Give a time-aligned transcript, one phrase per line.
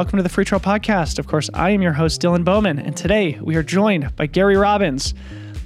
[0.00, 1.18] Welcome to the Freetrail Podcast.
[1.18, 4.56] Of course, I am your host, Dylan Bowman, and today we are joined by Gary
[4.56, 5.12] Robbins,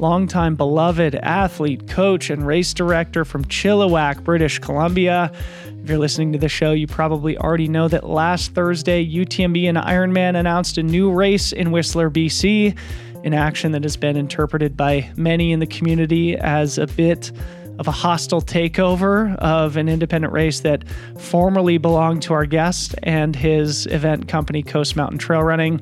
[0.01, 5.31] longtime beloved athlete, coach, and race director from Chilliwack, British Columbia.
[5.67, 9.79] If you're listening to the show, you probably already know that last Thursday, UTMB and
[9.79, 12.77] Ironman announced a new race in Whistler, BC,
[13.23, 17.31] an action that has been interpreted by many in the community as a bit
[17.79, 20.85] of a hostile takeover of an independent race that
[21.19, 25.81] formerly belonged to our guest and his event company, Coast Mountain Trail Running.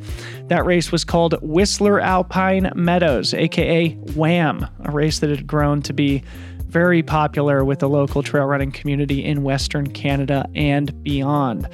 [0.48, 5.92] That race was called Whistler Alpine Meadows, aka WAM, a race that had grown to
[5.92, 6.23] be
[6.72, 11.68] very popular with the local trail running community in Western Canada and beyond.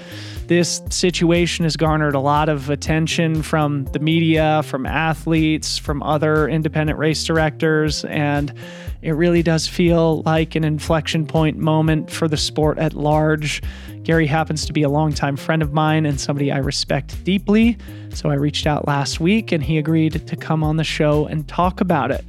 [0.48, 6.48] This situation has garnered a lot of attention from the media, from athletes, from other
[6.48, 8.52] independent race directors, and
[9.00, 13.62] it really does feel like an inflection point moment for the sport at large.
[14.02, 17.76] Gary happens to be a longtime friend of mine and somebody I respect deeply.
[18.14, 21.46] So I reached out last week and he agreed to come on the show and
[21.46, 22.24] talk about it.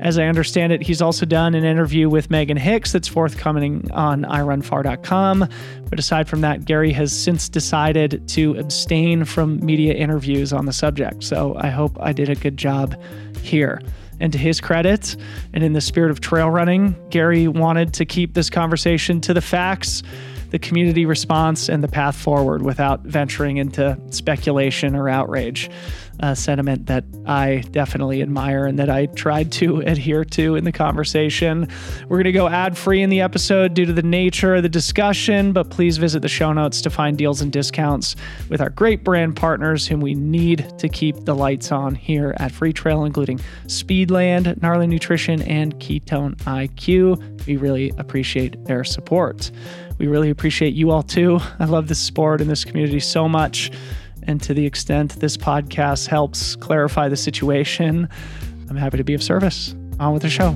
[0.00, 4.22] As I understand it, he's also done an interview with Meghan Hicks that's forthcoming on
[4.22, 5.46] irunfar.com.
[5.90, 10.72] But aside from that, Gary has since decided to abstain from media interviews on the
[10.72, 11.22] subject.
[11.22, 12.96] So I hope I did a good job
[13.42, 13.82] here.
[14.20, 15.16] And to his credit,
[15.52, 19.40] and in the spirit of trail running, Gary wanted to keep this conversation to the
[19.42, 20.02] facts,
[20.48, 25.70] the community response, and the path forward without venturing into speculation or outrage
[26.20, 30.72] a sentiment that I definitely admire and that I tried to adhere to in the
[30.72, 31.68] conversation.
[32.08, 34.68] We're going to go ad free in the episode due to the nature of the
[34.68, 38.16] discussion, but please visit the show notes to find deals and discounts
[38.48, 42.52] with our great brand partners whom we need to keep the lights on here at
[42.52, 47.46] Freetrail, including Speedland, Gnarly Nutrition, and Ketone IQ.
[47.46, 49.50] We really appreciate their support.
[49.98, 51.40] We really appreciate you all too.
[51.58, 53.70] I love this sport and this community so much.
[54.22, 58.08] And to the extent this podcast helps clarify the situation,
[58.68, 59.74] I'm happy to be of service.
[59.98, 60.54] On with the show.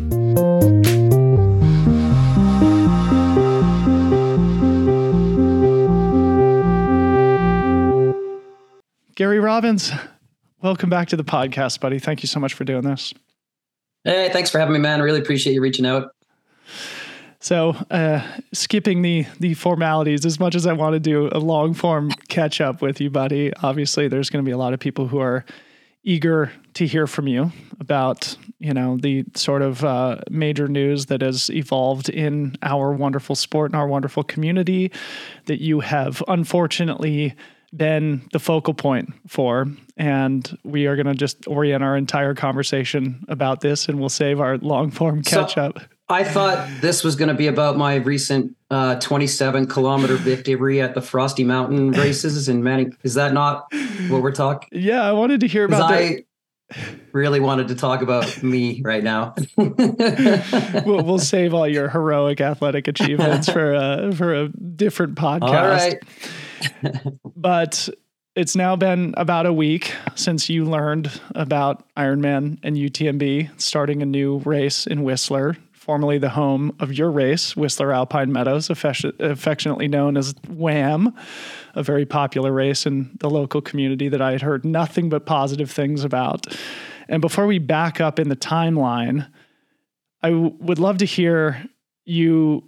[9.17, 9.93] Gary Robbins,
[10.61, 11.99] welcome back to the podcast, buddy.
[11.99, 13.15] Thank you so much for doing this.
[14.03, 15.01] Hey, thanks for having me, man.
[15.01, 16.09] I really appreciate you reaching out.
[17.45, 18.23] So, uh,
[18.55, 22.59] skipping the the formalities, as much as I want to do a long form catch
[22.63, 23.53] up with you, buddy.
[23.63, 25.45] Obviously, there's going to be a lot of people who are
[26.05, 31.21] eager to hear from you about you know the sort of uh, major news that
[31.21, 34.91] has evolved in our wonderful sport and our wonderful community
[35.45, 37.35] that you have unfortunately
[37.77, 39.67] been the focal point for.
[39.99, 44.41] And we are going to just orient our entire conversation about this and we'll save
[44.41, 45.79] our long form catch up.
[46.09, 50.95] I thought this was going to be about my recent uh, 27 kilometer victory at
[50.95, 52.97] the Frosty Mountain races in Manning.
[53.03, 53.73] Is that not
[54.09, 54.69] what we're talking?
[54.73, 55.99] Yeah, I wanted to hear about that.
[55.99, 56.25] I
[57.13, 59.35] really wanted to talk about me right now.
[59.57, 65.43] we'll, we'll, save all your heroic athletic achievements for a, for a different podcast.
[65.43, 67.13] All right.
[67.37, 67.89] but
[68.35, 74.07] it's now been about a week since you learned about Ironman and UTMB starting a
[74.07, 80.17] new race in Whistler formerly the home of your race, Whistler Alpine Meadows, affectionately known
[80.17, 81.15] as WAM,
[81.75, 85.71] a very popular race in the local community that I had heard nothing but positive
[85.71, 86.47] things about.
[87.07, 89.29] And before we back up in the timeline,
[90.23, 91.63] I w- would love to hear
[92.07, 92.67] you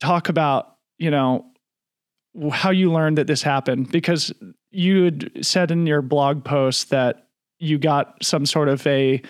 [0.00, 1.44] talk about, you know,
[2.52, 4.32] how you learned that this happened because
[4.70, 7.26] you had said in your blog post that
[7.58, 9.20] you got some sort of a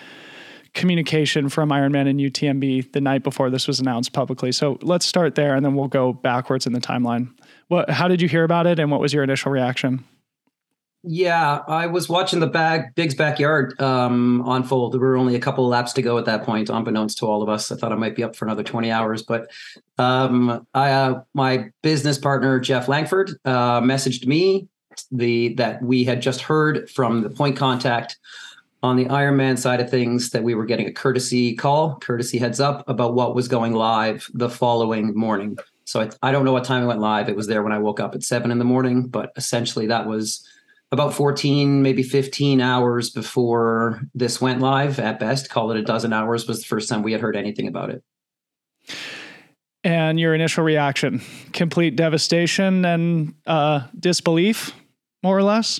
[0.75, 4.51] communication from Ironman and UTMB the night before this was announced publicly.
[4.51, 7.33] So let's start there, and then we'll go backwards in the timeline.
[7.69, 7.89] What?
[7.89, 10.03] How did you hear about it, and what was your initial reaction?
[11.07, 14.93] Yeah, I was watching the bag Big's backyard um, unfold.
[14.93, 17.49] There were only a couple laps to go at that point, unbeknownst to all of
[17.49, 17.71] us.
[17.71, 19.51] I thought I might be up for another twenty hours, but
[19.97, 24.67] um, I, uh, my business partner Jeff Langford uh, messaged me
[25.11, 28.17] the that we had just heard from the point contact
[28.83, 32.59] on the Ironman side of things that we were getting a courtesy call, courtesy heads
[32.59, 35.57] up about what was going live the following morning.
[35.85, 37.29] So I, I don't know what time it went live.
[37.29, 40.07] It was there when I woke up at seven in the morning, but essentially that
[40.07, 40.47] was
[40.91, 45.49] about 14, maybe 15 hours before this went live at best.
[45.49, 48.03] Call it a dozen hours was the first time we had heard anything about it.
[49.83, 51.21] And your initial reaction,
[51.53, 54.73] complete devastation and uh, disbelief,
[55.21, 55.79] more or less?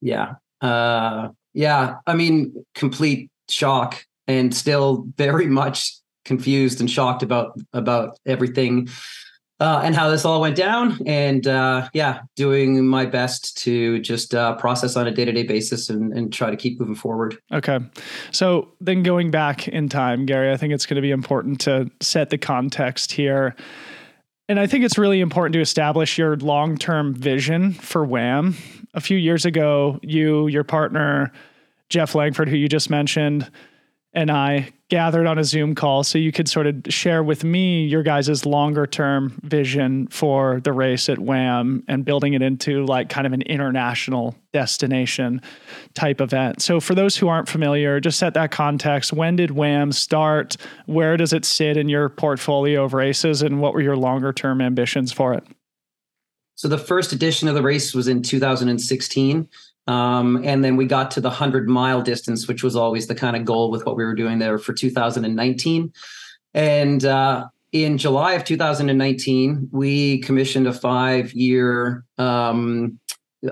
[0.00, 5.94] Yeah, uh, yeah, I mean, complete shock and still very much
[6.24, 8.88] confused and shocked about about everything
[9.60, 10.98] uh, and how this all went down.
[11.06, 15.42] And uh, yeah, doing my best to just uh, process on a day to day
[15.42, 17.36] basis and, and try to keep moving forward.
[17.52, 17.78] Okay.
[18.30, 21.90] So then going back in time, Gary, I think it's going to be important to
[22.00, 23.54] set the context here.
[24.48, 28.56] And I think it's really important to establish your long term vision for WAM.
[28.94, 31.32] A few years ago, you, your partner,
[31.88, 33.50] Jeff Langford, who you just mentioned,
[34.14, 37.84] and I gathered on a Zoom call so you could sort of share with me
[37.84, 43.08] your guys' longer term vision for the race at WAM and building it into like
[43.08, 45.42] kind of an international destination
[45.94, 46.62] type event.
[46.62, 49.12] So, for those who aren't familiar, just set that context.
[49.12, 50.56] When did WAM start?
[50.86, 53.42] Where does it sit in your portfolio of races?
[53.42, 55.44] And what were your longer term ambitions for it?
[56.56, 59.48] So, the first edition of the race was in 2016.
[59.86, 63.36] Um, and then we got to the 100 mile distance, which was always the kind
[63.36, 65.92] of goal with what we were doing there for 2019.
[66.54, 72.98] And uh, in July of 2019, we commissioned a five year, um,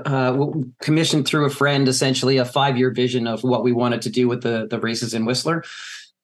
[0.07, 0.47] uh,
[0.81, 4.27] commissioned through a friend, essentially a five year vision of what we wanted to do
[4.27, 5.65] with the, the races in Whistler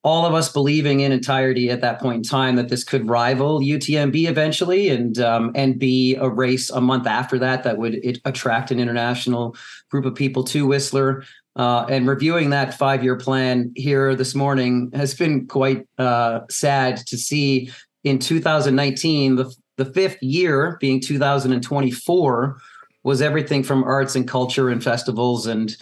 [0.08, 3.60] all of us believing in entirety at that point in time that this could rival
[3.60, 8.70] UTMB eventually and um, and be a race a month after that that would attract
[8.70, 9.54] an international
[9.90, 11.24] group of people to Whistler.
[11.56, 16.96] Uh, and reviewing that five year plan here this morning has been quite uh, sad
[17.08, 17.70] to see.
[18.02, 22.58] In 2019, the the fifth year being 2024
[23.04, 25.76] was everything from arts and culture and festivals and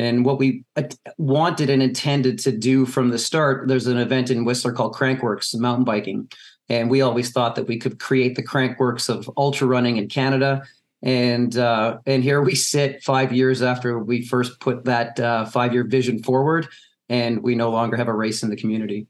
[0.00, 0.64] and what we
[1.18, 5.54] wanted and intended to do from the start, there's an event in Whistler called Crankworx
[5.58, 6.30] Mountain Biking.
[6.70, 10.62] And we always thought that we could create the Crankworx of ultra running in Canada.
[11.02, 15.72] And uh, and here we sit five years after we first put that uh, five
[15.72, 16.68] year vision forward,
[17.08, 19.06] and we no longer have a race in the community.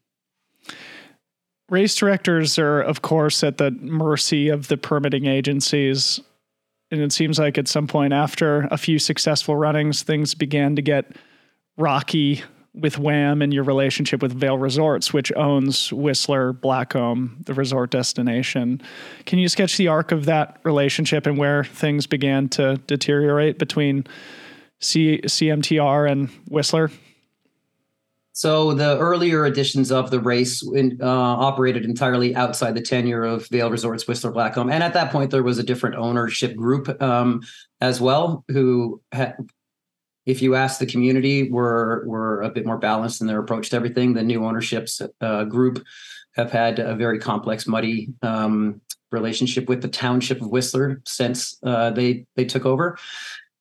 [1.68, 6.20] Race directors are, of course, at the mercy of the permitting agencies
[6.90, 10.82] and it seems like at some point after a few successful runnings, things began to
[10.82, 11.16] get
[11.76, 12.42] rocky
[12.74, 18.80] with WAM and your relationship with Vail Resorts, which owns Whistler Blackcomb, the resort destination.
[19.26, 24.06] Can you sketch the arc of that relationship and where things began to deteriorate between
[24.78, 26.90] C- CMTR and Whistler?
[28.40, 33.46] So the earlier editions of the race in, uh, operated entirely outside the tenure of
[33.48, 37.42] Vail Resorts Whistler Blackcomb, and at that point there was a different ownership group um,
[37.82, 39.36] as well, who, had,
[40.24, 43.76] if you ask the community, were were a bit more balanced in their approach to
[43.76, 44.14] everything.
[44.14, 45.84] The new ownerships uh, group
[46.34, 48.80] have had a very complex, muddy um,
[49.12, 52.96] relationship with the township of Whistler since uh, they they took over.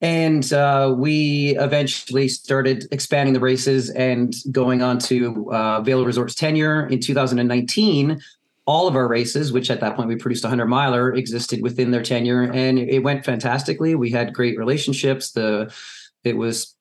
[0.00, 6.34] And uh, we eventually started expanding the races and going on to uh, Vail Resorts
[6.34, 8.20] tenure in 2019.
[8.66, 11.90] All of our races, which at that point we produced a 100 miler, existed within
[11.90, 13.94] their tenure, and it went fantastically.
[13.94, 15.32] We had great relationships.
[15.32, 15.74] The
[16.24, 16.76] it was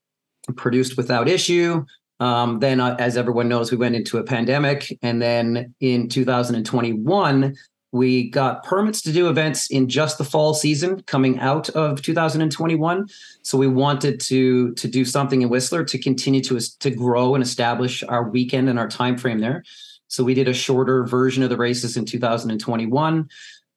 [0.56, 1.86] produced without issue.
[2.20, 7.56] Um, then, uh, as everyone knows, we went into a pandemic, and then in 2021,
[7.92, 13.08] we got permits to do events in just the fall season coming out of 2021.
[13.42, 17.44] So we wanted to to do something in Whistler to continue to to grow and
[17.44, 19.64] establish our weekend and our time frame there.
[20.08, 23.30] So we did a shorter version of the races in 2021.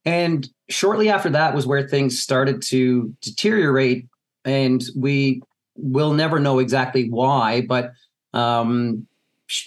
[0.05, 4.07] And shortly after that was where things started to deteriorate.
[4.45, 5.43] And we
[5.77, 7.93] will never know exactly why, but
[8.33, 9.07] um,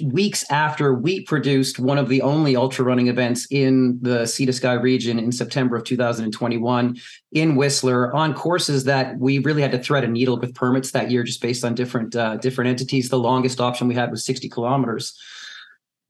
[0.03, 4.53] weeks after we produced one of the only ultra running events in the Sea to
[4.53, 6.97] Sky region in September of 2021
[7.33, 11.11] in Whistler on courses that we really had to thread a needle with permits that
[11.11, 13.09] year, just based on different uh, different entities.
[13.09, 15.17] The longest option we had was 60 kilometers.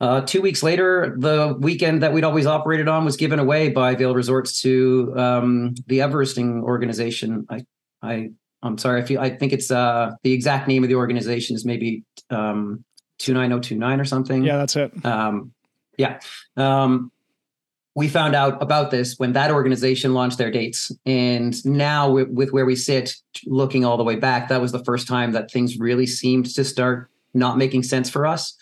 [0.01, 3.95] Uh, two weeks later, the weekend that we'd always operated on was given away by
[3.95, 7.45] Vail Resorts to um, the Everesting organization.
[7.49, 7.65] I,
[8.01, 8.29] I,
[8.61, 9.01] I'm sorry.
[9.01, 9.21] I feel.
[9.21, 12.83] I think it's uh, the exact name of the organization is maybe um,
[13.19, 14.43] 29029 or something.
[14.43, 15.05] Yeah, that's it.
[15.05, 15.53] Um,
[15.97, 16.19] yeah.
[16.57, 17.11] Um,
[17.95, 20.91] we found out about this when that organization launched their dates.
[21.05, 24.83] And now, with, with, where we sit, looking all the way back, that was the
[24.83, 28.55] first time that things really seemed to start not making sense for us.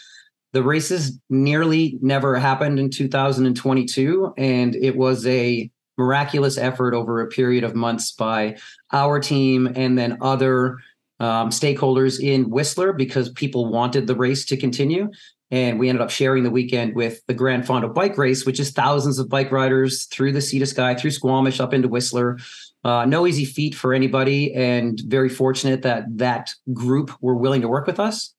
[0.51, 4.33] The races nearly never happened in 2022.
[4.37, 8.57] And it was a miraculous effort over a period of months by
[8.91, 10.77] our team and then other
[11.19, 15.09] um, stakeholders in Whistler because people wanted the race to continue.
[15.51, 18.71] And we ended up sharing the weekend with the Gran Fondo Bike Race, which is
[18.71, 22.39] thousands of bike riders through the Sea to Sky, through Squamish, up into Whistler.
[22.83, 27.67] Uh, no easy feat for anybody, and very fortunate that that group were willing to
[27.67, 28.33] work with us.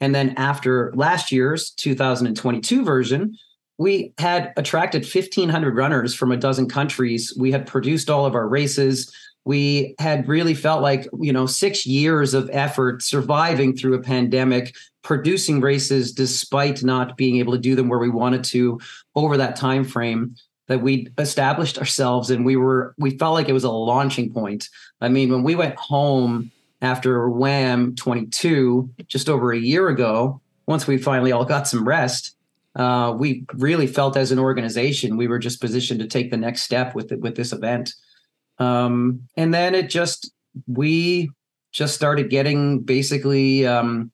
[0.00, 3.36] And then after last year's 2022 version,
[3.78, 7.34] we had attracted 1,500 runners from a dozen countries.
[7.38, 9.10] We had produced all of our races.
[9.44, 14.74] We had really felt like, you know, six years of effort surviving through a pandemic,
[15.02, 18.80] producing races despite not being able to do them where we wanted to
[19.14, 20.36] over that time frame
[20.70, 24.68] that we established ourselves and we were we felt like it was a launching point.
[25.00, 30.86] I mean, when we went home after WAM 22 just over a year ago, once
[30.86, 32.36] we finally all got some rest,
[32.76, 36.62] uh, we really felt as an organization we were just positioned to take the next
[36.62, 37.94] step with it, with this event.
[38.60, 40.30] Um, and then it just
[40.68, 41.30] we
[41.72, 44.12] just started getting basically um,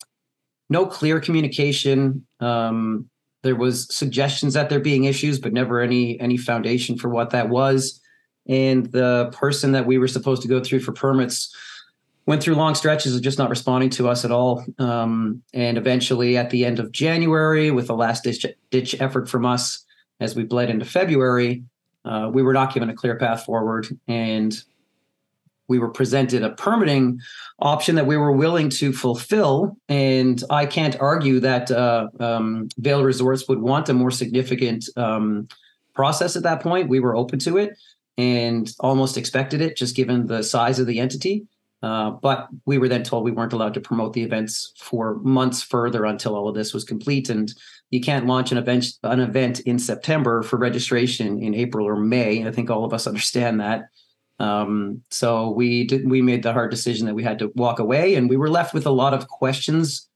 [0.70, 2.26] no clear communication.
[2.40, 3.10] Um,
[3.42, 7.48] there was suggestions that there being issues, but never any any foundation for what that
[7.48, 8.00] was.
[8.48, 11.54] And the person that we were supposed to go through for permits
[12.26, 14.64] went through long stretches of just not responding to us at all.
[14.78, 19.46] Um, and eventually, at the end of January, with the last ditch, ditch effort from
[19.46, 19.84] us
[20.20, 21.64] as we bled into February,
[22.06, 23.86] uh, we were not given a clear path forward.
[24.08, 24.56] And
[25.68, 27.20] we were presented a permitting
[27.58, 29.76] option that we were willing to fulfill.
[29.88, 35.48] And I can't argue that uh, um, Resorts would want a more significant um,
[35.94, 36.88] process at that point.
[36.88, 37.76] We were open to it
[38.16, 41.46] and almost expected it, just given the size of the entity.
[41.86, 45.62] Uh, but we were then told we weren't allowed to promote the events for months
[45.62, 47.30] further until all of this was complete.
[47.30, 47.54] And
[47.90, 52.44] you can't launch an event an event in September for registration in April or May.
[52.44, 53.84] I think all of us understand that.
[54.40, 58.16] Um, so we did we made the hard decision that we had to walk away,
[58.16, 60.08] and we were left with a lot of questions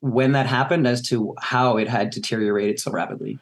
[0.00, 3.38] when that happened as to how it had deteriorated so rapidly.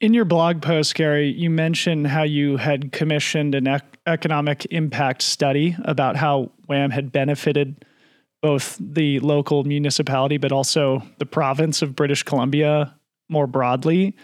[0.00, 3.68] In your blog post, Gary, you mentioned how you had commissioned an
[4.06, 7.84] economic impact study about how WAM had benefited
[8.42, 12.94] both the local municipality but also the province of British Columbia
[13.28, 14.14] more broadly.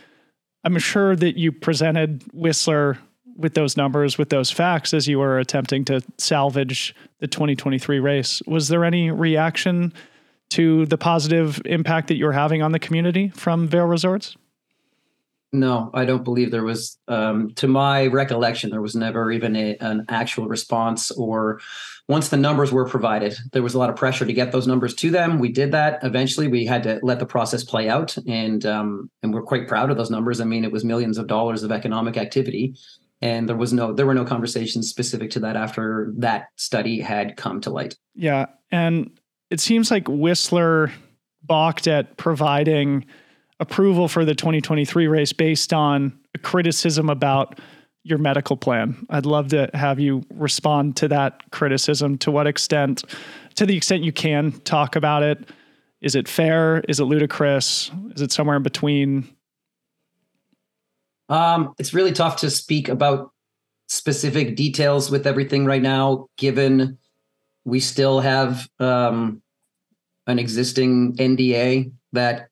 [0.64, 2.98] I'm sure that you presented Whistler
[3.36, 8.42] with those numbers, with those facts, as you were attempting to salvage the 2023 race.
[8.46, 9.92] Was there any reaction
[10.50, 14.36] to the positive impact that you're having on the community from Vail Resorts?
[15.54, 16.99] No, I don't believe there was.
[17.09, 21.11] Um, to my recollection, there was never even a, an actual response.
[21.11, 21.61] Or
[22.09, 24.94] once the numbers were provided, there was a lot of pressure to get those numbers
[24.94, 25.38] to them.
[25.38, 26.02] We did that.
[26.02, 29.90] Eventually, we had to let the process play out, and um, and we're quite proud
[29.90, 30.40] of those numbers.
[30.40, 32.75] I mean, it was millions of dollars of economic activity,
[33.21, 37.37] and there was no there were no conversations specific to that after that study had
[37.37, 37.94] come to light.
[38.14, 39.11] Yeah, and
[39.50, 40.90] it seems like Whistler
[41.42, 43.04] balked at providing
[43.62, 47.61] approval for the 2023 race based on a criticism about
[48.02, 49.07] your medical plan.
[49.09, 52.19] I'd love to have you respond to that criticism.
[52.19, 53.04] To what extent,
[53.54, 55.49] to the extent you can talk about it,
[56.00, 56.81] is it fair?
[56.88, 57.92] Is it ludicrous?
[58.16, 59.28] Is it somewhere in between?
[61.28, 63.31] Um, it's really tough to speak about
[63.87, 66.99] specific details with everything right now, given
[67.64, 69.40] we still have um,
[70.26, 72.49] an existing NDA that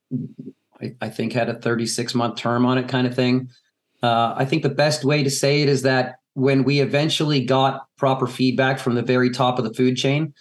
[0.81, 3.51] I, I think had a 36 month term on it, kind of thing.
[4.03, 7.87] Uh, I think the best way to say it is that when we eventually got
[7.97, 10.33] proper feedback from the very top of the food chain,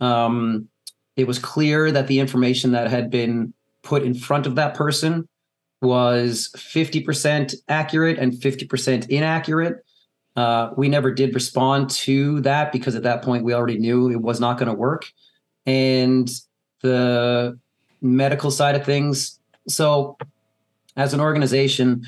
[0.00, 0.68] um,
[1.16, 3.52] it was clear that the information that had been
[3.82, 5.28] put in front of that person
[5.80, 9.84] was 50% accurate and 50% inaccurate.
[10.36, 14.20] Uh, we never did respond to that because at that point we already knew it
[14.20, 15.10] was not going to work.
[15.66, 16.30] And
[16.82, 17.58] the
[18.00, 19.37] medical side of things,
[19.68, 20.16] so,
[20.96, 22.04] as an organization,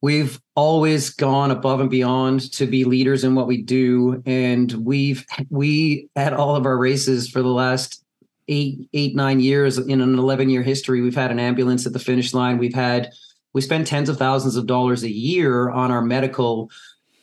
[0.00, 5.24] we've always gone above and beyond to be leaders in what we do, and we've
[5.50, 8.04] we at all of our races for the last
[8.48, 12.00] eight eight nine years in an 11 year history we've had an ambulance at the
[12.00, 13.08] finish line we've had
[13.52, 16.70] we spend tens of thousands of dollars a year on our medical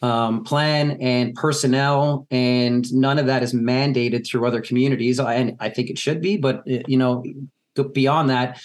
[0.01, 5.19] um, plan and personnel, and none of that is mandated through other communities.
[5.19, 7.23] And I think it should be, but you know,
[7.93, 8.61] beyond that,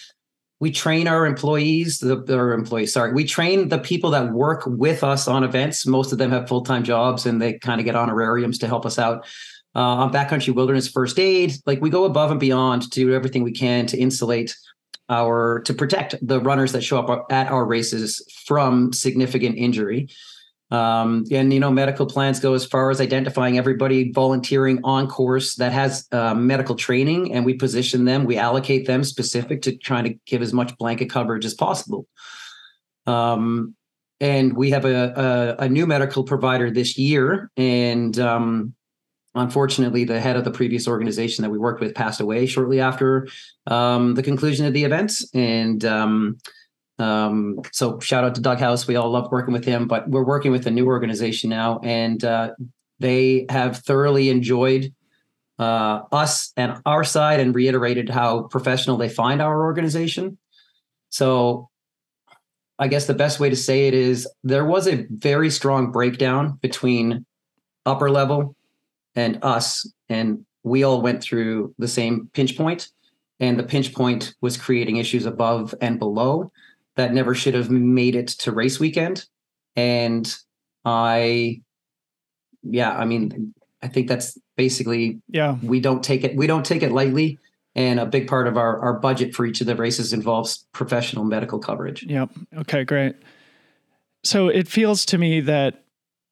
[0.62, 3.12] we train our employees the our employees sorry.
[3.12, 5.85] We train the people that work with us on events.
[5.85, 8.97] Most of them have full-time jobs and they kind of get honorariums to help us
[8.97, 9.26] out.
[9.75, 13.42] Uh, on backcountry wilderness first aid like we go above and beyond to do everything
[13.42, 14.54] we can to insulate
[15.09, 20.09] our to protect the runners that show up at our races from significant injury
[20.73, 25.57] um, and you know, medical plans go as far as identifying everybody volunteering on course
[25.57, 30.05] that has uh, medical training, and we position them, we allocate them specific to trying
[30.05, 32.09] to give as much blanket coverage as possible.
[33.07, 33.75] Um,
[34.19, 38.75] and we have a, a, a new medical provider this year, and um,
[39.35, 43.29] unfortunately, the head of the previous organization that we worked with passed away shortly after
[43.67, 45.85] um, the conclusion of the events, and
[46.99, 48.87] um, so shout out to Doug House.
[48.87, 52.22] We all loved working with him, but we're working with a new organization now, and
[52.25, 52.50] uh,
[52.99, 54.92] they have thoroughly enjoyed
[55.58, 60.38] uh, us and our side, and reiterated how professional they find our organization.
[61.11, 61.68] So,
[62.78, 66.58] I guess the best way to say it is there was a very strong breakdown
[66.62, 67.26] between
[67.87, 68.56] upper level
[69.14, 72.88] and us, and we all went through the same pinch point,
[73.40, 76.50] and the pinch point was creating issues above and below
[76.96, 79.25] that never should have made it to race weekend.
[79.76, 80.32] And
[80.84, 81.62] I,
[82.62, 85.56] yeah, I mean, I think that's basically yeah.
[85.62, 87.38] We don't take it we don't take it lightly,
[87.75, 91.25] and a big part of our our budget for each of the races involves professional
[91.25, 92.04] medical coverage.
[92.04, 92.30] Yep.
[92.58, 92.84] Okay.
[92.84, 93.16] Great.
[94.25, 95.82] So it feels to me that,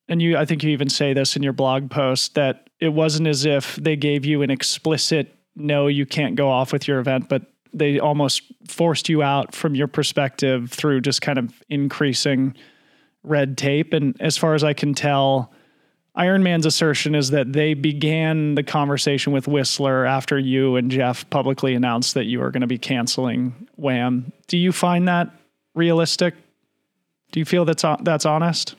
[0.08, 3.26] and you, I think you even say this in your blog post that it wasn't
[3.26, 7.28] as if they gave you an explicit no, you can't go off with your event,
[7.28, 12.54] but they almost forced you out from your perspective through just kind of increasing
[13.22, 13.92] red tape.
[13.92, 15.52] And as far as I can tell,
[16.16, 21.74] Ironman's assertion is that they began the conversation with Whistler after you and Jeff publicly
[21.74, 24.32] announced that you are going to be canceling WAM.
[24.48, 25.30] Do you find that
[25.74, 26.34] realistic?
[27.32, 28.74] Do you feel that's that's honest?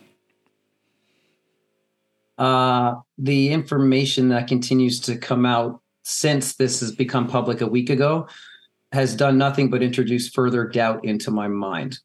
[2.37, 7.89] Uh, the information that continues to come out since this has become public a week
[7.89, 8.27] ago
[8.91, 11.99] has done nothing but introduce further doubt into my mind.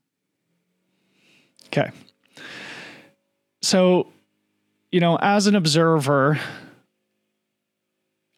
[1.66, 1.90] Okay.
[3.62, 4.12] So,
[4.92, 6.38] you know, as an observer,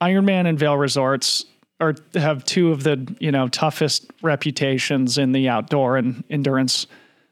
[0.00, 1.44] Ironman and Vail Resorts
[1.80, 6.86] are have two of the, you know, toughest reputations in the outdoor and endurance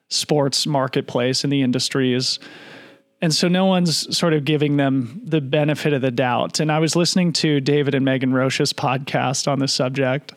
[0.08, 2.38] sports marketplace in the industry is
[3.22, 6.60] and so no one's sort of giving them the benefit of the doubt.
[6.60, 10.34] And I was listening to David and Megan Roche's podcast on this subject,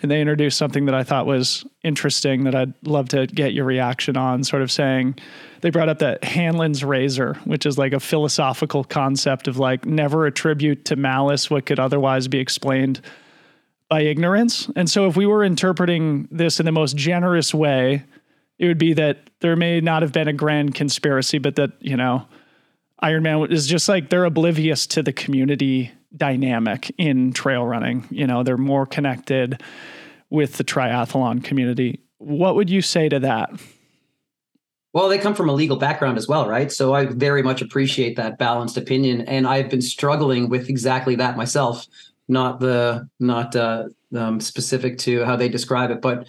[0.00, 3.66] and they introduced something that I thought was interesting that I'd love to get your
[3.66, 5.16] reaction on, sort of saying
[5.60, 10.24] they brought up that Hanlon's razor, which is like a philosophical concept of like never
[10.24, 13.00] attribute to malice what could otherwise be explained
[13.90, 14.70] by ignorance.
[14.74, 18.04] And so if we were interpreting this in the most generous way,
[18.62, 21.96] it would be that there may not have been a grand conspiracy, but that, you
[21.96, 22.24] know,
[23.02, 28.06] Ironman is just like they're oblivious to the community dynamic in trail running.
[28.08, 29.60] You know, they're more connected
[30.30, 32.04] with the triathlon community.
[32.18, 33.50] What would you say to that?
[34.92, 36.70] Well, they come from a legal background as well, right?
[36.70, 41.36] So I very much appreciate that balanced opinion, and I've been struggling with exactly that
[41.36, 41.88] myself.
[42.28, 46.28] Not the not uh, um, specific to how they describe it, but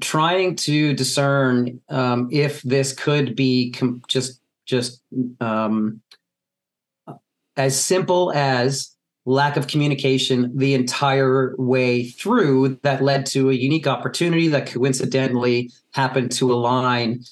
[0.00, 5.02] trying to discern um, if this could be com- just just
[5.40, 6.00] um,
[7.56, 13.86] as simple as lack of communication the entire way through that led to a unique
[13.86, 17.22] opportunity that coincidentally happened to align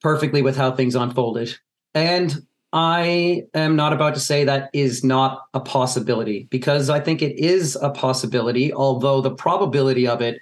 [0.00, 1.54] perfectly with how things unfolded.
[1.94, 7.20] And I am not about to say that is not a possibility because I think
[7.20, 10.40] it is a possibility, although the probability of it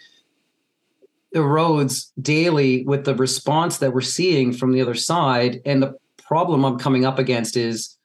[1.34, 5.60] erodes daily with the response that we're seeing from the other side.
[5.64, 7.96] And the problem I'm coming up against is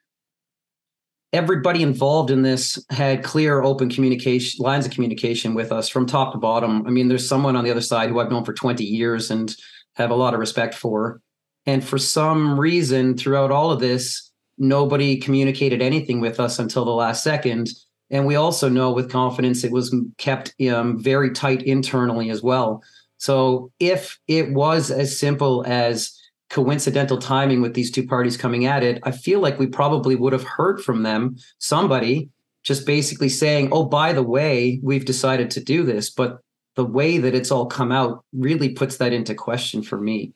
[1.33, 6.31] everybody involved in this had clear, open communication lines of communication with us from top
[6.31, 6.85] to bottom.
[6.87, 9.53] I mean, there's someone on the other side who I've known for 20 years and
[9.95, 11.21] have a lot of respect for.
[11.65, 16.91] And for some reason, throughout all of this, nobody communicated anything with us until the
[16.91, 17.69] last second.
[18.09, 22.83] And we also know with confidence it was kept um, very tight internally as well.
[23.17, 28.83] So if it was as simple as coincidental timing with these two parties coming at
[28.83, 32.29] it, I feel like we probably would have heard from them, somebody
[32.63, 36.09] just basically saying, oh, by the way, we've decided to do this.
[36.09, 36.39] But
[36.75, 40.33] the way that it's all come out really puts that into question for me.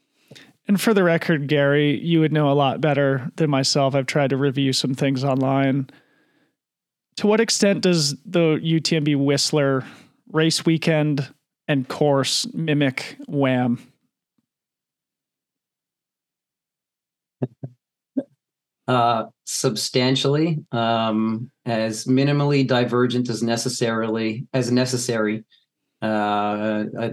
[0.67, 3.95] And for the record, Gary, you would know a lot better than myself.
[3.95, 5.89] I've tried to review some things online.
[7.17, 9.83] To what extent does the UTMB Whistler
[10.31, 11.33] race weekend
[11.69, 13.79] and course mimic WAM.
[18.88, 25.43] Uh, substantially, um, as minimally divergent as necessarily as necessary.
[26.01, 27.10] Uh, uh,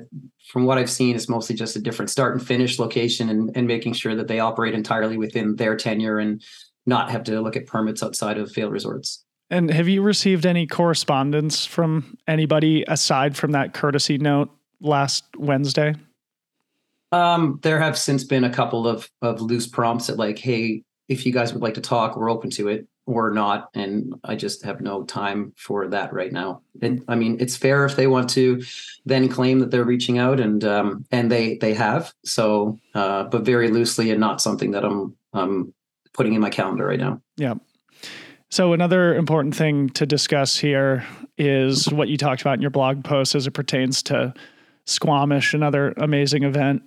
[0.49, 3.66] from what I've seen, it's mostly just a different start and finish location, and, and
[3.66, 6.42] making sure that they operate entirely within their tenure and
[6.87, 9.26] not have to look at permits outside of Vail Resorts.
[9.48, 15.94] And have you received any correspondence from anybody aside from that courtesy note last Wednesday?
[17.12, 21.24] Um, there have since been a couple of of loose prompts that like, hey, if
[21.24, 22.88] you guys would like to talk, we're open to it.
[23.06, 23.68] or not.
[23.74, 26.62] And I just have no time for that right now.
[26.82, 28.62] And I mean, it's fair if they want to
[29.04, 32.12] then claim that they're reaching out and um, and they they have.
[32.24, 35.72] So, uh, but very loosely and not something that I'm um,
[36.12, 37.22] putting in my calendar right now.
[37.37, 37.54] Yeah.
[38.50, 41.04] So another important thing to discuss here
[41.37, 44.32] is what you talked about in your blog post as it pertains to
[44.85, 46.82] Squamish, another amazing event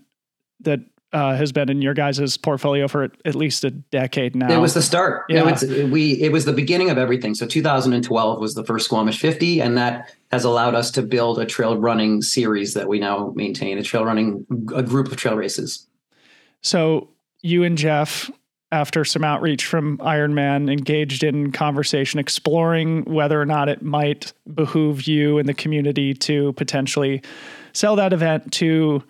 [0.62, 0.80] that
[1.12, 4.52] uh, has been in your guys' portfolio for at least a decade now.
[4.52, 5.26] It was the start.
[5.28, 5.58] Yeah.
[5.62, 7.34] It, we, it was the beginning of everything.
[7.34, 11.46] So 2012 was the first Squamish 50, and that has allowed us to build a
[11.46, 15.88] trail running series that we now maintain, a trail running, a group of trail races.
[16.62, 17.10] So
[17.42, 18.30] you and Jeff
[18.72, 25.08] after some outreach from Ironman, engaged in conversation, exploring whether or not it might behoove
[25.08, 27.22] you and the community to potentially
[27.74, 29.04] sell that event to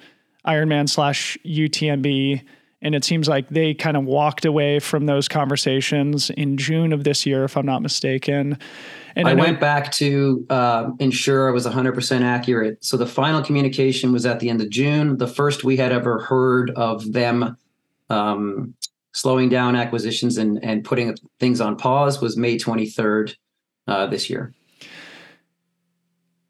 [0.48, 2.42] Ironman slash UTMB.
[2.82, 7.04] And it seems like they kind of walked away from those conversations in June of
[7.04, 8.58] this year, if I'm not mistaken.
[9.18, 12.82] And I, I went back to uh, ensure I was 100% accurate.
[12.82, 15.18] So the final communication was at the end of June.
[15.18, 17.58] The first we had ever heard of them
[18.10, 18.74] um,
[19.20, 23.36] slowing down acquisitions and and putting things on pause was May 23rd
[23.88, 24.54] uh, this year.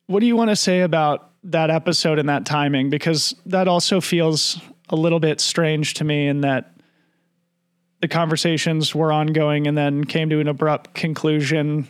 [0.06, 2.90] What do you want to say about that episode and that timing?
[2.90, 6.76] Because that also feels a little bit strange to me in that
[8.02, 11.88] the conversations were ongoing and then came to an abrupt conclusion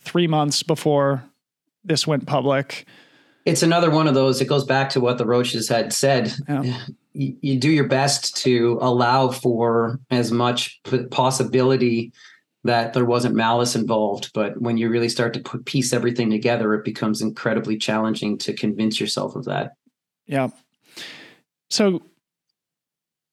[0.00, 1.24] three months before
[1.84, 2.86] this went public.
[3.44, 4.40] It's another one of those.
[4.40, 6.32] It goes back to what the Roaches had said.
[6.48, 12.12] Yeah you, do your best to allow for as much possibility
[12.64, 14.30] that there wasn't malice involved.
[14.34, 18.52] But when you really start to put piece everything together, it becomes incredibly challenging to
[18.52, 19.72] convince yourself of that.
[20.26, 20.48] Yeah.
[21.70, 22.02] So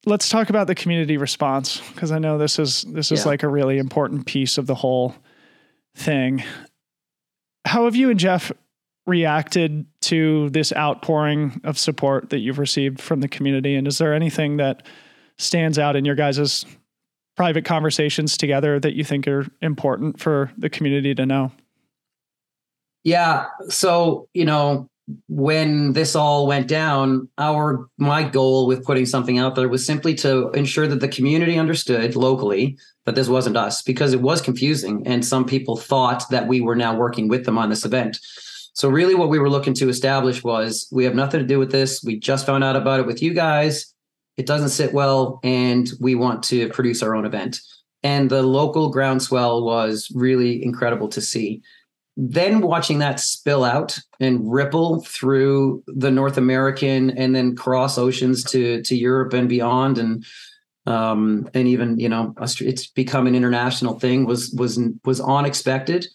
[0.06, 3.30] let's talk about the community response because I know this is this is yeah.
[3.30, 5.16] like a really important piece of the whole
[5.96, 6.44] thing.
[7.66, 8.52] How have you and Jeff
[9.06, 13.76] reacted to this outpouring of support that you've received from the community?
[13.76, 14.86] And is there anything that
[15.38, 16.66] stands out in your guys'
[17.36, 21.52] private conversations together that you think are important for the community to know?
[23.04, 23.48] Yeah.
[23.70, 24.90] So, you know,
[25.28, 30.16] when this all went down, our my goal with putting something out there was simply
[30.16, 35.06] to ensure that the community understood locally that this wasn't us because it was confusing
[35.06, 38.20] and some people thought that we were now working with them on this event.
[38.74, 41.72] So really what we were looking to establish was we have nothing to do with
[41.72, 42.04] this.
[42.04, 43.94] We just found out about it with you guys.
[44.36, 47.60] It doesn't sit well and we want to produce our own event.
[48.02, 51.62] And the local groundswell was really incredible to see.
[52.18, 58.44] Then watching that spill out and ripple through the North American and then cross oceans
[58.52, 60.24] to to Europe and beyond and
[60.86, 66.06] um, and even you know it's become an international thing was was was unexpected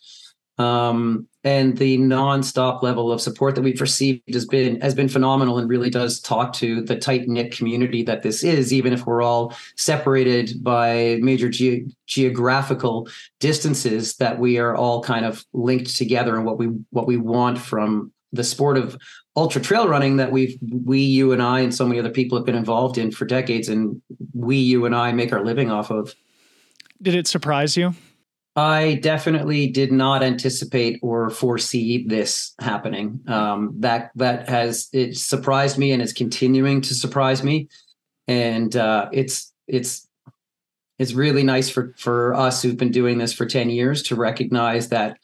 [0.58, 5.56] um, and the nonstop level of support that we've received has been has been phenomenal
[5.56, 9.22] and really does talk to the tight knit community that this is, even if we're
[9.22, 13.08] all separated by major ge- geographical
[13.40, 14.16] distances.
[14.16, 18.12] That we are all kind of linked together and what we what we want from
[18.30, 18.98] the sport of
[19.34, 22.44] ultra trail running that we've we you and I and so many other people have
[22.44, 24.02] been involved in for decades, and
[24.34, 26.14] we you and I make our living off of.
[27.00, 27.94] Did it surprise you?
[28.58, 33.20] I definitely did not anticipate or foresee this happening.
[33.28, 37.68] Um, that that has it surprised me and is continuing to surprise me,
[38.26, 40.08] and uh, it's it's
[40.98, 44.88] it's really nice for for us who've been doing this for ten years to recognize
[44.88, 45.18] that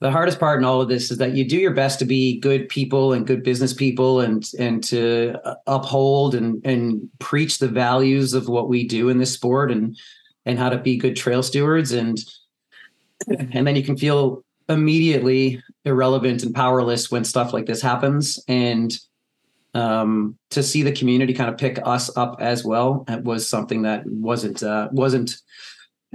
[0.00, 2.40] the hardest part in all of this is that you do your best to be
[2.40, 5.36] good people and good business people and and to
[5.68, 9.96] uphold and and preach the values of what we do in this sport and
[10.46, 11.92] and how to be good trail stewards.
[11.92, 12.18] And
[13.28, 18.42] and then you can feel immediately irrelevant and powerless when stuff like this happens.
[18.48, 18.96] And
[19.74, 24.06] um, to see the community kind of pick us up as well was something that
[24.06, 25.36] wasn't uh, wasn't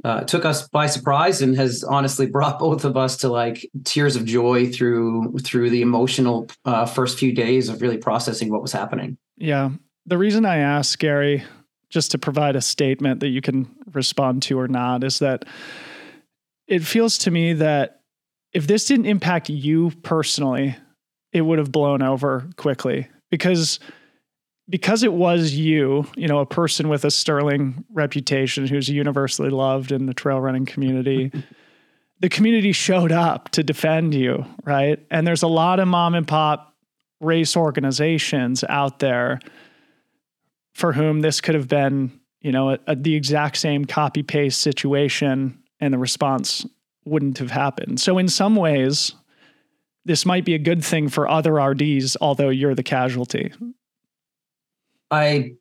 [0.04, 4.16] uh, took us by surprise and has honestly brought both of us to like tears
[4.16, 8.72] of joy through through the emotional uh, first few days of really processing what was
[8.72, 9.18] happening.
[9.38, 9.72] Yeah,
[10.06, 11.44] the reason I asked Gary
[11.92, 15.46] just to provide a statement that you can respond to or not is that
[16.68, 18.02] it feels to me that
[18.54, 20.76] if this didn't impact you personally,
[21.34, 23.80] it would have blown over quickly because
[24.70, 29.92] because it was you, you know, a person with a sterling reputation who's universally loved
[29.92, 31.30] in the trail running community.
[32.22, 35.00] the community showed up to defend you, right?
[35.10, 36.74] And there's a lot of mom and pop
[37.20, 39.40] race organizations out there
[40.74, 44.62] for whom this could have been, you know, a, a, the exact same copy paste
[44.62, 46.66] situation and the response
[47.06, 48.00] wouldn't have happened.
[48.00, 49.14] So in some ways,
[50.06, 53.52] this might be a good thing for other RDs, although you're the casualty.
[55.10, 55.54] I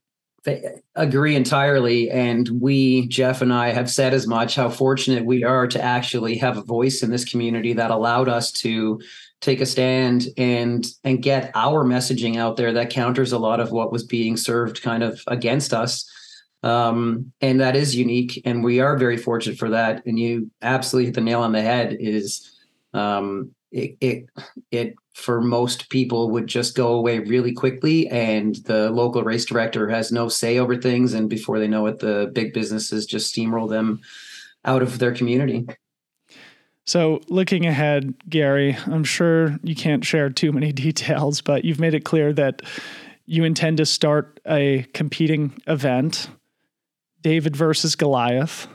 [0.95, 2.11] agree entirely.
[2.11, 6.39] And we, Jeff and I, have said as much how fortunate we are to actually
[6.39, 9.01] have a voice in this community that allowed us to
[9.41, 13.73] take a stand and and get our messaging out there that counters a lot of
[13.73, 16.09] what was being served kind of against us.
[16.63, 21.07] Um, and that is unique and we are very fortunate for that and you absolutely
[21.07, 22.55] hit the nail on the head is
[22.93, 24.27] um, it, it
[24.71, 29.89] it for most people would just go away really quickly and the local race director
[29.89, 33.69] has no say over things and before they know it the big businesses just steamroll
[33.69, 34.01] them
[34.67, 35.67] out of their community
[36.87, 41.95] so looking ahead gary i'm sure you can't share too many details but you've made
[41.95, 42.63] it clear that
[43.27, 46.29] you intend to start a competing event
[47.23, 48.67] david versus goliath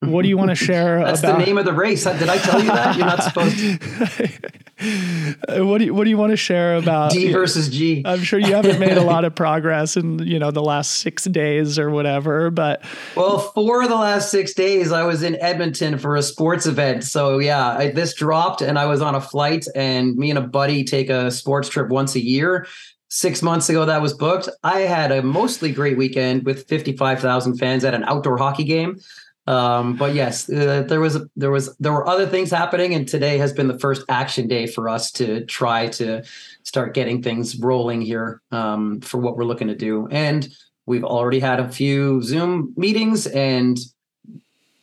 [0.00, 2.04] what do you want to share That's about the name of the race.
[2.04, 2.96] Did I tell you that?
[2.96, 4.40] You're not supposed to.
[4.80, 8.02] Uh, what do you what do you want to share about D versus G?
[8.04, 11.24] I'm sure you haven't made a lot of progress in, you know, the last 6
[11.24, 12.82] days or whatever, but
[13.16, 17.04] Well, for the last 6 days I was in Edmonton for a sports event.
[17.04, 20.42] So yeah, I, this dropped and I was on a flight and me and a
[20.42, 22.66] buddy take a sports trip once a year
[23.10, 24.48] six months ago that was booked.
[24.62, 29.00] I had a mostly great weekend with 55,000 fans at an outdoor hockey game.
[29.48, 33.38] Um, but yes, uh, there was there was there were other things happening, and today
[33.38, 36.22] has been the first action day for us to try to
[36.64, 40.06] start getting things rolling here um, for what we're looking to do.
[40.10, 40.46] And
[40.84, 43.78] we've already had a few Zoom meetings, and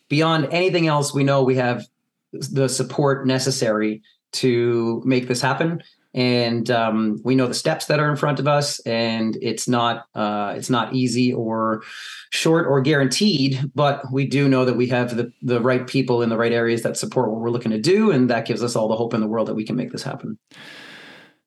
[0.09, 1.85] beyond anything else, we know we have
[2.33, 4.01] the support necessary
[4.31, 5.83] to make this happen
[6.15, 10.07] and um, we know the steps that are in front of us and it's not
[10.15, 11.83] uh, it's not easy or
[12.31, 16.29] short or guaranteed but we do know that we have the, the right people in
[16.29, 18.87] the right areas that support what we're looking to do and that gives us all
[18.87, 20.39] the hope in the world that we can make this happen.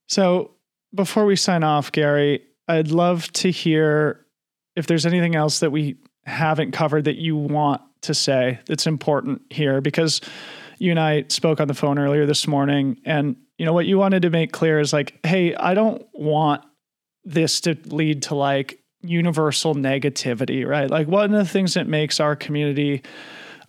[0.06, 0.52] So
[0.94, 4.24] before we sign off gary i'd love to hear
[4.76, 9.42] if there's anything else that we haven't covered that you want to say that's important
[9.50, 10.20] here because
[10.78, 13.98] you and I spoke on the phone earlier this morning and you know what you
[13.98, 16.64] wanted to make clear is like hey i don't want
[17.24, 20.90] this to lead to like universal negativity right?
[20.90, 23.02] Like one of the things that makes our community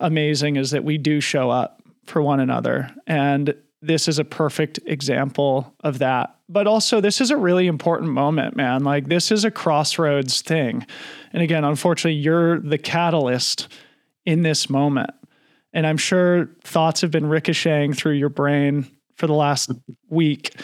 [0.00, 2.90] amazing is that we do show up for one another.
[3.06, 6.36] And this is a perfect example of that.
[6.48, 8.82] But also this is a really important moment man.
[8.82, 10.86] Like this is a crossroads thing.
[11.32, 13.68] And again unfortunately you're the catalyst
[14.26, 15.10] in this moment.
[15.72, 19.70] And i'm sure thoughts have been ricocheting through your brain for the last
[20.08, 20.56] week.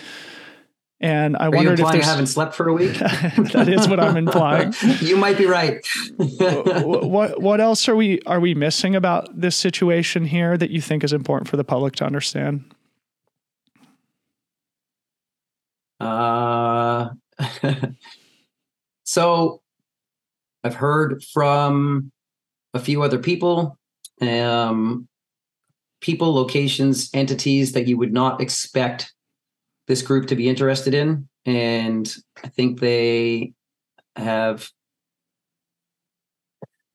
[0.98, 2.94] And I Are wondered you if I haven't slept for a week.
[2.98, 4.72] that is what I'm implying.
[5.00, 5.86] you might be right.
[6.16, 11.04] what what else are we are we missing about this situation here that you think
[11.04, 12.64] is important for the public to understand?
[16.00, 17.10] Uh,
[19.04, 19.60] so
[20.64, 22.10] I've heard from
[22.72, 23.78] a few other people.
[24.22, 25.08] Um,
[26.06, 29.12] people, locations, entities that you would not expect
[29.88, 31.28] this group to be interested in.
[31.44, 32.12] And
[32.44, 33.52] I think they
[34.14, 34.70] have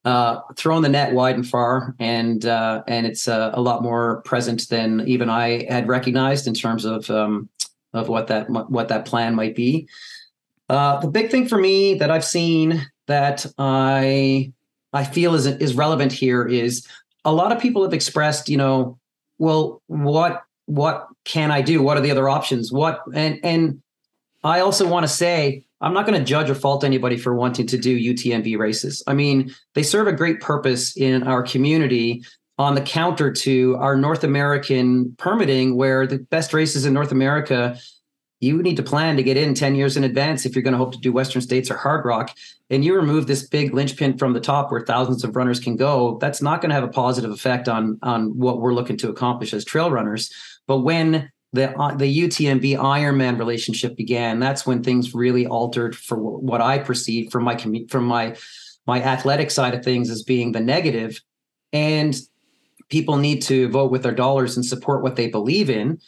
[0.05, 4.21] uh, thrown the net wide and far, and uh, and it's uh, a lot more
[4.23, 7.49] present than even I had recognized in terms of um,
[7.93, 9.87] of what that what that plan might be.
[10.69, 14.53] Uh, the big thing for me that I've seen that I
[14.93, 16.87] I feel is is relevant here is
[17.23, 18.97] a lot of people have expressed, you know,
[19.41, 21.81] well, what what can I do?
[21.81, 22.71] What are the other options?
[22.71, 23.81] What and and
[24.43, 27.65] I also want to say I'm not going to judge or fault anybody for wanting
[27.67, 29.03] to do UTMB races.
[29.07, 32.23] I mean, they serve a great purpose in our community
[32.59, 37.79] on the counter to our North American permitting, where the best races in North America
[38.41, 40.77] you need to plan to get in 10 years in advance if you're going to
[40.77, 42.31] hope to do Western States or Hardrock.
[42.71, 46.17] And you remove this big linchpin from the top where thousands of runners can go,
[46.19, 49.53] that's not going to have a positive effect on, on what we're looking to accomplish
[49.53, 50.33] as trail runners.
[50.65, 56.17] But when the uh, the UTMB Ironman relationship began, that's when things really altered for
[56.17, 57.57] what I perceived from my
[57.89, 58.37] from my
[58.87, 61.21] my athletic side of things as being the negative.
[61.73, 62.15] And
[62.89, 65.99] people need to vote with their dollars and support what they believe in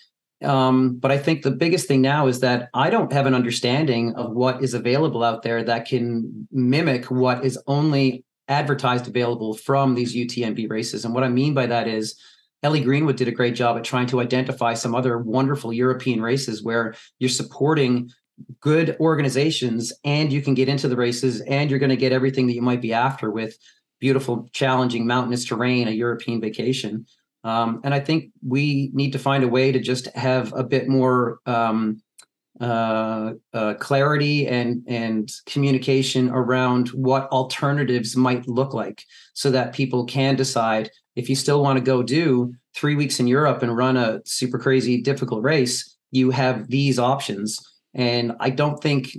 [0.43, 4.13] um, but I think the biggest thing now is that I don't have an understanding
[4.15, 9.95] of what is available out there that can mimic what is only advertised available from
[9.95, 11.05] these UTMB races.
[11.05, 12.19] And what I mean by that is
[12.61, 16.63] Ellie Greenwood did a great job at trying to identify some other wonderful European races
[16.63, 18.09] where you're supporting
[18.59, 22.47] good organizations and you can get into the races and you're going to get everything
[22.47, 23.57] that you might be after with
[23.99, 27.05] beautiful, challenging mountainous terrain, a European vacation.
[27.43, 30.87] Um, and I think we need to find a way to just have a bit
[30.87, 32.01] more um,
[32.61, 39.03] uh, uh, clarity and and communication around what alternatives might look like,
[39.33, 43.27] so that people can decide if you still want to go do three weeks in
[43.27, 47.59] Europe and run a super crazy difficult race, you have these options.
[47.93, 49.17] And I don't think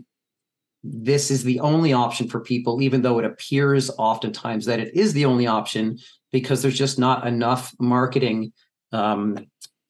[0.82, 5.12] this is the only option for people, even though it appears oftentimes that it is
[5.12, 5.98] the only option
[6.34, 8.52] because there's just not enough marketing
[8.90, 9.38] um,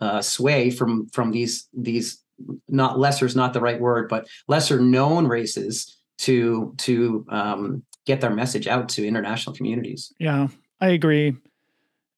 [0.02, 2.22] uh, sway from from these these
[2.68, 8.20] not lesser is not the right word, but lesser known races to to um, get
[8.20, 10.12] their message out to international communities.
[10.18, 10.48] Yeah,
[10.82, 11.34] I agree.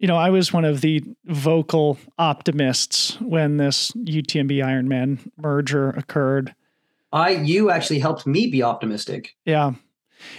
[0.01, 6.53] You know, I was one of the vocal optimists when this UTMB Ironman merger occurred.
[7.13, 9.37] I you actually helped me be optimistic.
[9.45, 9.75] Yeah.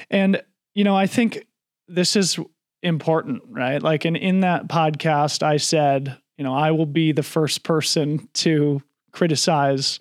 [0.10, 0.42] And
[0.74, 1.48] you know, I think
[1.88, 2.38] this is
[2.84, 3.82] important, right?
[3.82, 8.30] Like and in that podcast I said, you know, I will be the first person
[8.36, 10.00] to criticize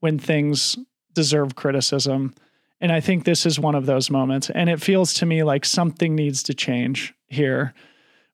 [0.00, 0.76] when things
[1.12, 2.34] deserve criticism.
[2.80, 4.50] And I think this is one of those moments.
[4.50, 7.72] And it feels to me like something needs to change here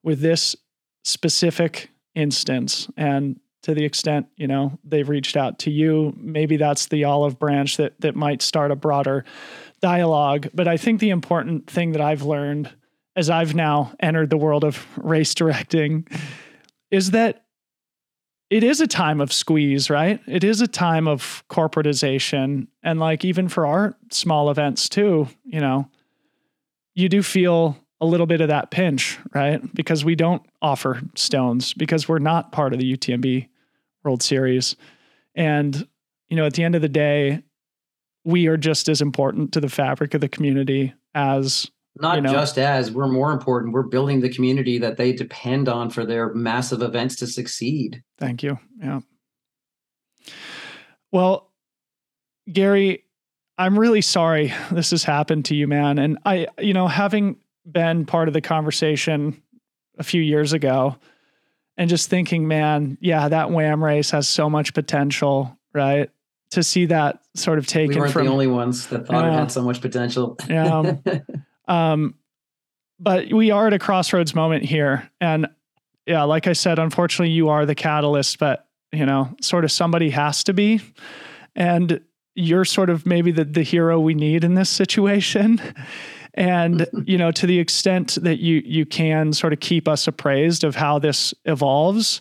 [0.02, 0.56] with this
[1.04, 2.88] specific instance.
[2.96, 7.38] And to the extent, you know, they've reached out to you, maybe that's the olive
[7.38, 9.24] branch that that might start a broader
[9.82, 10.48] dialogue.
[10.54, 12.70] But I think the important thing that I've learned
[13.16, 16.06] as I've now entered the world of race directing
[16.90, 17.44] is that
[18.50, 20.20] it is a time of squeeze, right?
[20.26, 22.66] It is a time of corporatization.
[22.82, 25.88] And like even for our small events too, you know,
[26.94, 29.62] you do feel a little bit of that pinch, right?
[29.74, 33.48] Because we don't offer stones because we're not part of the UTMB
[34.02, 34.74] World Series.
[35.34, 35.86] And,
[36.28, 37.42] you know, at the end of the day,
[38.24, 42.32] we are just as important to the fabric of the community as not you know,
[42.32, 46.32] just as we're more important we're building the community that they depend on for their
[46.34, 48.02] massive events to succeed.
[48.18, 48.58] Thank you.
[48.80, 49.00] Yeah.
[51.12, 51.50] Well
[52.50, 53.04] gary
[53.58, 55.98] i'm really sorry this has happened to you man.
[55.98, 57.36] And i you know having
[57.70, 59.40] been part of the conversation
[59.98, 60.96] a few years ago
[61.76, 66.10] and just thinking man yeah that WAM race has so much potential right?
[66.52, 69.32] To see that sort of taken we weren't from the only ones that thought it
[69.32, 70.36] had so much potential.
[70.48, 71.02] Yeah um,
[71.70, 72.16] Um,
[72.98, 75.08] but we are at a crossroads moment here.
[75.20, 75.46] And
[76.04, 80.10] yeah, like I said, unfortunately, you are the catalyst, but you know, sort of somebody
[80.10, 80.80] has to be.
[81.54, 82.00] And
[82.34, 85.60] you're sort of maybe the, the hero we need in this situation.
[86.34, 90.64] and you know, to the extent that you you can sort of keep us appraised
[90.64, 92.20] of how this evolves,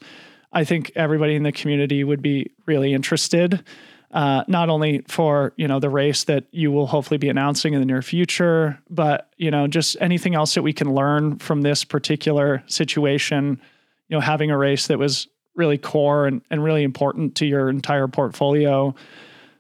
[0.54, 3.64] I think everybody in the community would be really interested
[4.12, 7.80] uh, not only for you know the race that you will hopefully be announcing in
[7.80, 11.84] the near future, but you know just anything else that we can learn from this
[11.84, 13.62] particular situation.
[14.08, 17.70] You know, having a race that was really core and, and really important to your
[17.70, 18.96] entire portfolio,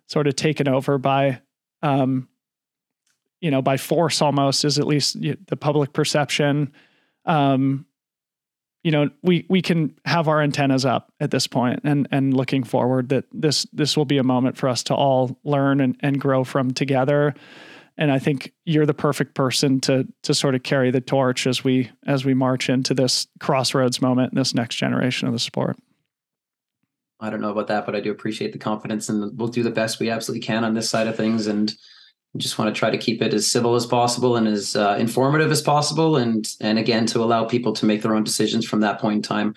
[0.08, 1.42] sort of taken over by,
[1.84, 2.28] um,
[3.42, 6.74] you know, by force almost is at least the public perception.
[7.26, 7.86] Um,
[8.84, 12.64] you know we we can have our antennas up at this point and and looking
[12.64, 16.20] forward that this this will be a moment for us to all learn and, and
[16.20, 17.34] grow from together.
[17.98, 21.64] And i think you're the perfect person to to sort of carry the torch as
[21.64, 25.78] we as we march into this crossroads moment in this next generation of the sport.
[27.20, 29.72] I don't know about that but i do appreciate the confidence and we'll do the
[29.72, 31.48] best we absolutely can on this side of things.
[31.48, 31.74] And
[32.38, 35.52] just want to try to keep it as civil as possible and as uh, informative
[35.52, 39.00] as possible and and again to allow people to make their own decisions from that
[39.00, 39.56] point in time.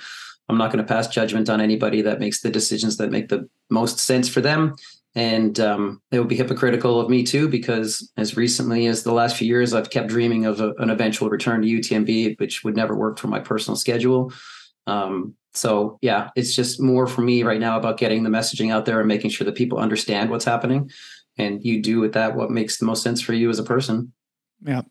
[0.48, 3.48] I'm not going to pass judgment on anybody that makes the decisions that make the
[3.70, 4.74] most sense for them.
[5.14, 9.36] And um, it would be hypocritical of me too because as recently as the last
[9.36, 12.96] few years i've kept dreaming of a, an eventual return to utmb which would never
[12.96, 14.32] work for my personal schedule.
[14.86, 18.86] Um, so yeah it's just more for me right now about getting the messaging out
[18.86, 20.90] there and making sure that people understand what's happening
[21.38, 24.12] and you do with that what makes the most sense for you as a person.
[24.64, 24.82] Yeah.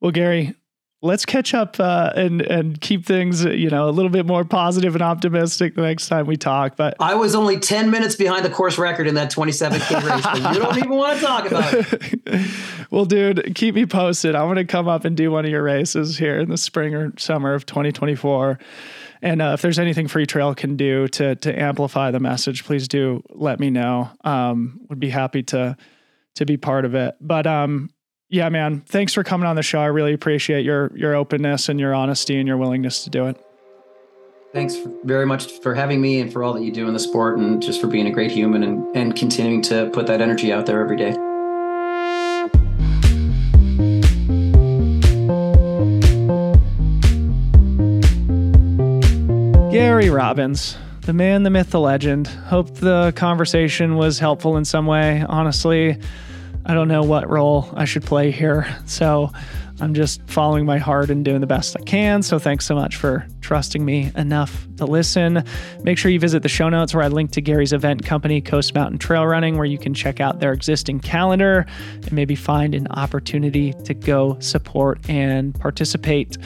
[0.00, 0.54] Well, Gary,
[1.02, 4.94] let's catch up uh, and and keep things you know a little bit more positive
[4.94, 6.76] and optimistic the next time we talk.
[6.76, 10.54] But I was only ten minutes behind the course record in that 27k race.
[10.54, 12.50] You don't even want to talk about it.
[12.90, 14.34] well, dude, keep me posted.
[14.34, 16.94] I want to come up and do one of your races here in the spring
[16.94, 18.58] or summer of 2024.
[19.22, 23.22] And uh, if there's anything Freetrail can do to to amplify the message, please do
[23.30, 24.10] let me know.
[24.24, 25.76] Um, would be happy to
[26.36, 27.16] to be part of it.
[27.20, 27.90] But um,
[28.30, 29.80] yeah, man, thanks for coming on the show.
[29.80, 33.36] I really appreciate your your openness and your honesty and your willingness to do it.
[34.52, 37.38] Thanks very much for having me and for all that you do in the sport
[37.38, 40.66] and just for being a great human and, and continuing to put that energy out
[40.66, 41.12] there every day.
[49.70, 52.26] Gary Robbins, the man, the myth, the legend.
[52.26, 55.24] Hope the conversation was helpful in some way.
[55.28, 55.96] Honestly,
[56.70, 58.64] I don't know what role I should play here.
[58.86, 59.32] So
[59.80, 62.22] I'm just following my heart and doing the best I can.
[62.22, 65.42] So thanks so much for trusting me enough to listen.
[65.82, 68.72] Make sure you visit the show notes where I link to Gary's event company, Coast
[68.72, 72.86] Mountain Trail Running, where you can check out their existing calendar and maybe find an
[72.92, 76.38] opportunity to go support and participate.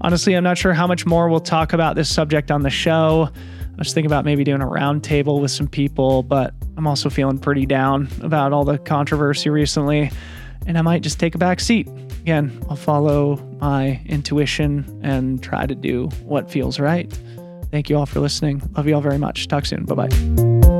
[0.00, 3.28] Honestly, I'm not sure how much more we'll talk about this subject on the show.
[3.30, 7.38] I was thinking about maybe doing a roundtable with some people, but I'm also feeling
[7.38, 10.10] pretty down about all the controversy recently,
[10.66, 11.88] and I might just take a back seat.
[12.20, 17.10] Again, I'll follow my intuition and try to do what feels right.
[17.70, 18.62] Thank you all for listening.
[18.76, 19.48] Love you all very much.
[19.48, 19.84] Talk soon.
[19.84, 20.75] Bye bye.